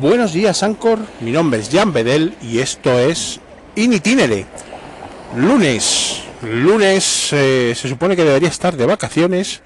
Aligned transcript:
Buenos 0.00 0.32
días, 0.32 0.62
Ancor. 0.62 0.98
Mi 1.20 1.30
nombre 1.30 1.60
es 1.60 1.68
Jan 1.68 1.92
Bedel 1.92 2.34
y 2.40 2.60
esto 2.60 2.98
es 2.98 3.38
In 3.76 3.92
Itinere. 3.92 4.46
Lunes. 5.36 6.22
Lunes 6.40 7.34
eh, 7.34 7.74
se 7.76 7.86
supone 7.86 8.16
que 8.16 8.24
debería 8.24 8.48
estar 8.48 8.78
de 8.78 8.86
vacaciones. 8.86 9.60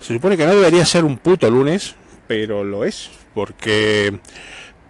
Se 0.00 0.12
supone 0.12 0.36
que 0.36 0.44
no 0.44 0.54
debería 0.54 0.84
ser 0.84 1.06
un 1.06 1.16
puto 1.16 1.50
lunes, 1.50 1.94
pero 2.26 2.62
lo 2.62 2.84
es, 2.84 3.08
porque 3.32 4.18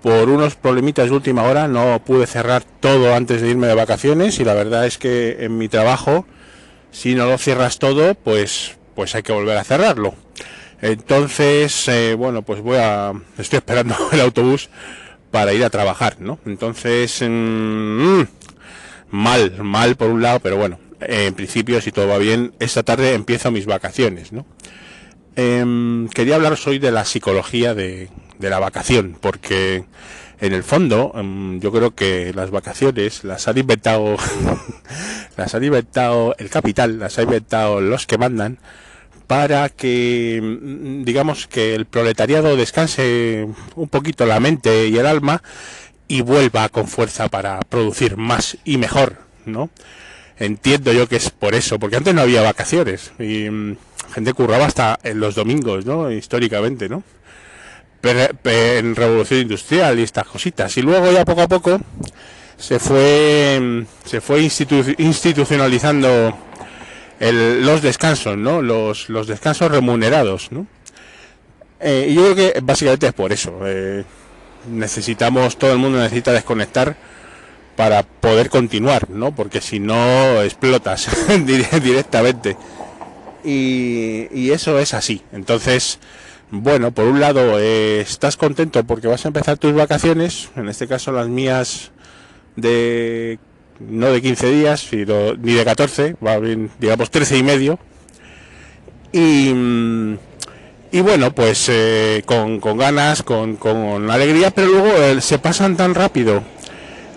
por 0.03 0.29
unos 0.29 0.57
problemitas 0.57 1.09
de 1.09 1.15
última 1.15 1.45
hora 1.45 1.69
no 1.69 2.03
pude 2.05 2.27
cerrar 2.27 2.65
todo 2.65 3.15
antes 3.15 3.41
de 3.41 3.51
irme 3.51 3.69
de 3.69 3.75
vacaciones 3.77 4.41
y 4.41 4.45
la 4.45 4.55
verdad 4.55 4.87
es 4.87 4.99
que 4.99 5.37
en 5.45 5.57
mi 5.57 5.69
trabajo, 5.69 6.27
si 6.91 7.15
no 7.15 7.27
lo 7.27 7.39
cierras 7.39 7.79
todo, 7.79 8.17
pues, 8.17 8.77
pues 8.97 9.15
hay 9.15 9.23
que 9.23 9.33
volver 9.33 9.57
a 9.57 9.63
cerrarlo. 9.63 10.17
Entonces, 10.81 11.89
eh, 11.89 12.15
bueno, 12.15 12.43
pues 12.43 12.61
voy 12.61 12.77
a, 12.79 13.13
estoy 13.37 13.59
esperando 13.59 13.97
el 14.13 14.21
autobús 14.21 14.69
para 15.31 15.53
ir 15.53 15.65
a 15.65 15.71
trabajar, 15.71 16.17
¿no? 16.21 16.39
Entonces, 16.47 17.23
mm, 17.23 18.23
mal, 19.11 19.63
mal 19.63 19.97
por 19.97 20.11
un 20.11 20.23
lado, 20.23 20.41
pero 20.41 20.57
bueno, 20.57 20.79
en 21.01 21.35
principio, 21.35 21.81
si 21.81 21.93
todo 21.93 22.09
va 22.09 22.19
bien, 22.19 22.55
esta 22.61 22.83
tarde 22.83 23.15
empiezo 23.15 23.51
mis 23.51 23.67
vacaciones, 23.67 24.33
¿no? 24.33 24.47
Em, 25.37 26.09
quería 26.09 26.37
hablaros 26.37 26.67
hoy 26.67 26.79
de 26.79 26.91
la 26.91 27.05
psicología 27.05 27.75
de, 27.75 28.09
de 28.39 28.51
la 28.51 28.59
vacación, 28.59 29.17
porque 29.21 29.85
en 30.41 30.53
el 30.53 30.63
fondo 30.63 31.13
em, 31.15 31.61
yo 31.61 31.73
creo 31.73 31.95
que 31.95 32.33
las 32.35 32.51
vacaciones 32.51 33.25
las 33.25 33.49
han 33.49 33.59
inventado, 33.59 34.17
las 35.37 35.55
han 35.55 35.65
inventado 35.65 36.35
el 36.39 36.51
capital, 36.51 36.99
las 36.99 37.19
han 37.19 37.25
inventado 37.25 37.81
los 37.81 38.07
que 38.07 38.19
mandan, 38.19 38.59
para 39.29 39.69
que, 39.69 40.41
mm, 40.43 41.05
digamos, 41.05 41.47
que 41.47 41.77
el 41.77 41.87
proletariado 41.87 42.57
descanse 42.57 43.47
un 43.77 43.89
poquito 43.89 44.27
la 44.27 44.41
mente 44.41 44.89
y 44.89 44.99
el 44.99 45.07
alma 45.07 45.45
y 46.09 46.23
vuelva 46.23 46.69
con 46.71 46.89
fuerza 46.89 47.29
para 47.29 47.61
producir 47.61 48.17
más 48.17 48.57
y 48.65 48.79
mejor, 48.79 49.19
¿no? 49.45 49.71
Entiendo 50.39 50.93
yo 50.93 51.09
que 51.09 51.17
es 51.17 51.31
por 51.31 51.55
eso, 51.55 51.79
porque 51.79 51.97
antes 51.97 52.15
no 52.15 52.23
había 52.23 52.41
vacaciones 52.41 53.13
y 53.19 53.51
mm, 53.51 53.77
gente 54.15 54.33
curraba 54.33 54.65
hasta 54.65 54.99
en 55.03 55.21
los 55.21 55.35
domingos, 55.35 55.85
¿no? 55.85 56.11
Históricamente, 56.11 56.89
¿no? 56.89 57.03
Pero, 58.01 58.31
en 58.45 58.97
revolución 58.97 59.41
industrial 59.41 59.99
y 59.99 60.05
estas 60.05 60.27
cositas. 60.27 60.75
Y 60.79 60.83
luego 60.83 61.13
ya 61.13 61.27
poco 61.27 61.43
a 61.43 61.49
poco 61.49 61.79
se 62.57 62.79
fue 62.79 63.59
mm, 63.61 64.09
se 64.09 64.23
fue 64.23 64.41
institucionalizando 64.41 66.48
los 67.21 67.83
descansos, 67.83 68.37
¿no? 68.37 68.63
Los, 68.63 69.09
descansos 69.27 69.71
remunerados, 69.71 70.53
¿no? 70.53 70.67
Eh, 71.81 72.13
yo 72.15 72.33
creo 72.33 72.35
que 72.35 72.61
básicamente 72.61 73.07
es 73.07 73.13
por 73.13 73.33
eso. 73.33 73.61
Eh, 73.65 74.05
necesitamos, 74.71 75.57
todo 75.57 75.73
el 75.73 75.79
mundo 75.79 75.99
necesita 75.99 76.33
desconectar 76.33 76.97
para 77.77 78.03
poder 78.03 78.51
continuar, 78.51 79.09
¿no? 79.11 79.35
Porque 79.35 79.61
si 79.61 79.79
no 79.79 80.43
explotas 80.43 81.09
directamente. 81.83 82.57
Y, 83.45 84.27
y, 84.33 84.51
eso 84.51 84.79
es 84.79 84.95
así. 84.95 85.23
Entonces, 85.33 86.01
bueno, 86.51 86.91
por 86.93 87.05
un 87.05 87.21
lado, 87.21 87.59
eh, 87.59 88.01
estás 88.01 88.37
contento 88.37 88.83
porque 88.85 89.07
vas 89.07 89.25
a 89.25 89.29
empezar 89.29 89.59
tus 89.59 89.75
vacaciones, 89.75 90.51
en 90.57 90.69
este 90.69 90.89
caso 90.89 91.13
las 91.13 91.29
mías 91.29 91.93
de 92.57 93.39
no 93.81 94.13
de 94.13 94.21
15 94.21 94.51
días, 94.51 94.81
sino, 94.81 95.35
ni 95.35 95.55
de 95.55 95.65
14, 95.65 96.17
va 96.25 96.39
bien, 96.39 96.71
digamos 96.79 97.11
13 97.11 97.39
y 97.39 97.43
medio. 97.43 97.79
Y, 99.13 99.53
mm, 99.55 100.19
y 100.91 101.01
bueno, 101.01 101.35
pues 101.35 101.69
eh, 101.69 102.23
con, 102.27 102.61
con, 102.61 102.79
ganas, 102.79 103.23
con, 103.23 103.57
con, 103.57 104.11
alegría, 104.11 104.51
pero 104.51 104.69
luego 104.69 104.89
eh, 104.89 105.21
se 105.21 105.39
pasan 105.39 105.77
tan 105.77 105.95
rápido 105.95 106.43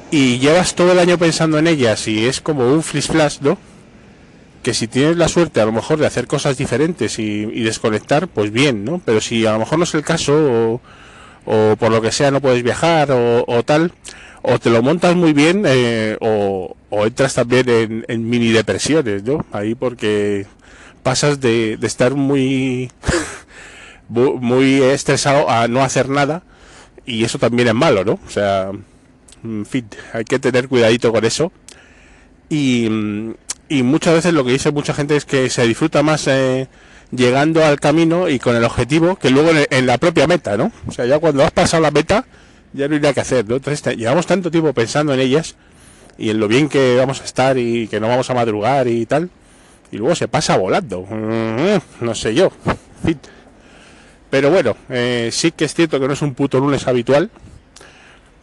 y 0.09 0.39
llevas 0.39 0.76
todo 0.76 0.92
el 0.92 1.00
año 1.00 1.17
pensando 1.17 1.58
en 1.58 1.67
ellas 1.67 2.08
y 2.08 2.26
es 2.26 2.42
como 2.42 2.72
un 2.72 2.83
flash 2.83 3.08
flash, 3.08 3.38
¿no? 3.42 3.58
Que 4.61 4.73
si 4.73 4.88
tienes 4.88 5.17
la 5.17 5.28
suerte 5.28 5.61
a 5.61 5.66
lo 5.66 5.72
mejor 5.72 5.99
de 5.99 6.05
hacer 6.05 6.28
cosas 6.28 6.58
diferentes 6.58 7.17
y, 7.17 7.45
desconectar, 7.64 8.28
pues 8.28 8.52
bien, 8.52 8.86
¿no? 8.86 9.02
Pero 9.04 9.22
si 9.22 9.45
a 9.45 9.54
lo 9.54 9.60
mejor 9.60 9.80
no 9.80 9.86
es 9.86 9.93
el 9.95 10.04
caso 10.04 10.33
o, 10.36 10.82
o 11.45 11.76
por 11.78 11.92
lo 11.92 12.02
que 12.02 12.11
sea 12.11 12.30
no 12.30 12.42
puedes 12.42 12.61
viajar 12.61 13.10
o 13.11 13.64
tal, 13.66 13.92
o 14.42 14.60
te 14.60 14.70
lo 14.70 14.82
montas 14.82 15.16
muy 15.16 15.34
bien 15.34 15.64
eh, 15.68 16.18
o, 16.20 16.76
entras 17.06 17.36
también 17.36 18.04
en, 18.08 18.30
mini 18.30 18.50
depresiones, 18.50 19.24
¿no? 19.24 19.46
Ahí 19.52 19.76
porque 19.76 20.46
pasas 21.04 21.40
de, 21.40 21.78
estar 21.82 22.16
muy 22.16 22.92
muy 24.10 24.82
estresado 24.82 25.50
a 25.50 25.68
no 25.68 25.82
hacer 25.84 26.10
nada 26.10 26.44
y 27.06 27.24
eso 27.24 27.40
también 27.40 27.70
es 27.70 27.74
malo, 27.74 28.04
¿no? 28.04 28.20
O 28.26 28.30
sea, 28.30 28.72
en 29.44 29.66
fin, 29.66 29.88
hay 30.14 30.26
que 30.26 30.40
tener 30.40 30.68
cuidadito 30.68 31.12
con 31.12 31.23
eso 31.23 31.52
y, 32.50 32.90
y 33.70 33.84
muchas 33.84 34.16
veces 34.16 34.34
lo 34.34 34.44
que 34.44 34.52
dice 34.52 34.72
mucha 34.72 34.94
gente 34.94 35.16
es 35.16 35.26
que 35.26 35.50
se 35.50 35.66
disfruta 35.66 36.04
más 36.04 36.28
eh, 36.28 36.68
llegando 37.12 37.64
al 37.64 37.80
camino 37.80 38.28
y 38.28 38.40
con 38.40 38.56
el 38.56 38.64
objetivo 38.64 39.16
que 39.16 39.30
luego 39.30 39.52
en, 39.52 39.66
en 39.70 39.88
la 39.88 39.98
propia 39.98 40.28
meta, 40.28 40.58
¿no? 40.58 40.72
O 40.88 40.92
sea, 40.92 41.06
ya 41.06 41.20
cuando 41.20 41.44
has 41.44 41.52
pasado 41.52 41.82
la 41.82 41.92
meta 41.92 42.26
ya 42.73 42.87
no 42.87 42.95
hay 42.95 43.02
nada 43.02 43.14
que 43.14 43.21
hacer, 43.21 43.48
¿no? 43.48 43.55
Entonces 43.55 43.98
llevamos 43.98 44.26
tanto 44.26 44.52
tiempo 44.52 44.73
pensando 44.73 45.14
en 45.14 45.20
ellas 45.20 45.55
y 46.17 46.30
en 46.30 46.39
lo 46.39 46.48
bien 46.48 46.70
que 46.70 46.95
vamos 46.98 47.21
a 47.21 47.26
estar 47.26 47.58
y 47.58 47.87
que 47.87 47.99
no 47.99 48.08
vamos 48.08 48.30
a 48.30 48.33
madrugar 48.33 48.87
y 48.87 49.05
tal, 49.05 49.30
y 49.92 49.98
luego 49.98 50.15
se 50.15 50.27
pasa 50.27 50.58
volando, 50.58 51.02
mm, 51.02 52.04
no 52.04 52.15
sé 52.15 52.33
yo, 52.33 52.52
pero 54.30 54.52
bueno, 54.52 54.76
eh, 54.89 55.30
sí 55.31 55.52
que 55.52 55.65
es 55.65 55.73
cierto 55.73 55.99
que 55.99 56.08
no 56.08 56.14
es 56.14 56.21
un 56.21 56.33
puto 56.33 56.60
lunes 56.60 56.87
habitual, 56.87 57.30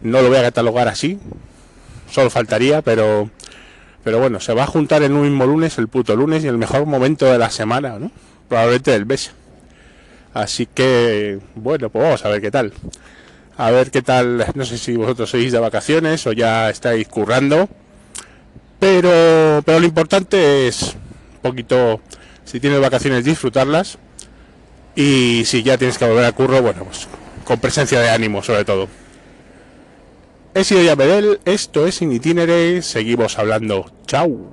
no 0.01 0.23
lo 0.23 0.29
voy 0.29 0.39
a 0.39 0.43
catalogar 0.43 0.89
así, 0.89 1.19
solo 2.11 2.31
faltaría, 2.31 2.83
pero 2.83 3.31
pero 4.05 4.21
bueno, 4.21 4.41
se 4.41 4.55
va 4.55 4.63
a 4.63 4.67
juntar 4.67 5.03
en 5.03 5.13
un 5.13 5.23
mismo 5.23 5.45
lunes, 5.45 5.77
el 5.77 5.89
puto 5.89 6.17
lunes 6.17 6.45
y 6.45 6.49
el 6.49 6.57
mejor 6.57 6.87
momento 6.87 7.27
de 7.27 7.37
la 7.37 7.51
semana, 7.51 7.99
¿no? 7.99 8.11
Probablemente 8.49 8.93
del 8.93 9.05
mes. 9.05 9.33
Así 10.33 10.67
que, 10.67 11.41
bueno, 11.57 11.91
pues 11.91 12.05
vamos 12.05 12.25
a 12.25 12.29
ver 12.29 12.41
qué 12.41 12.51
tal 12.51 12.73
a 13.59 13.73
ver 13.73 13.91
qué 13.91 14.03
tal, 14.03 14.47
no 14.55 14.65
sé 14.65 14.79
si 14.79 14.95
vosotros 14.95 15.31
sois 15.31 15.51
de 15.51 15.59
vacaciones 15.59 16.25
o 16.27 16.33
ya 16.33 16.71
estáis 16.71 17.09
currando, 17.09 17.69
pero, 18.79 19.63
pero 19.67 19.81
lo 19.81 19.85
importante 19.85 20.69
es 20.69 20.95
un 21.35 21.41
poquito, 21.43 22.01
si 22.45 22.61
tienes 22.61 22.81
vacaciones, 22.81 23.25
disfrutarlas 23.25 23.99
y 24.95 25.43
si 25.45 25.65
ya 25.65 25.77
tienes 25.77 25.99
que 25.99 26.07
volver 26.07 26.25
a 26.25 26.33
curro, 26.33 26.63
bueno, 26.63 26.85
pues 26.85 27.09
con 27.45 27.59
presencia 27.59 28.01
de 28.01 28.11
ánimo 28.11 28.45
sobre 28.45 28.65
todo. 28.65 28.89
He 30.55 30.63
sido 30.63 30.83
ya 30.83 30.95
Bedel, 30.95 31.41
esto 31.45 31.89
es 31.89 32.01
In 32.01 32.13
Itinere, 32.13 32.81
seguimos 32.83 33.41
hablando, 33.41 33.91
chao. 34.07 34.51